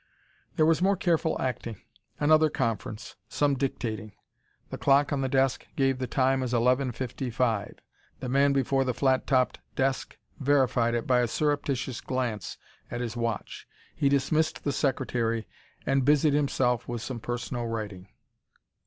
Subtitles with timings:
[0.55, 1.79] There was more careful acting
[2.19, 4.13] another conference some dictating.
[4.71, 7.75] The clock on the desk gave the time as eleven fifty five.
[8.19, 12.57] The man before the flat topped desk verified it by a surreptitious glance
[12.89, 13.67] at his watch.
[13.95, 15.47] He dismissed the secretary
[15.85, 18.07] and busied himself with some personal writing.